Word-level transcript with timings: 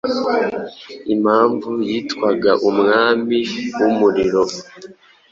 Impamvu 1.13 1.69
yitwaga 1.89 2.51
Umwami 2.69 3.39
w’umuriro, 3.79 4.43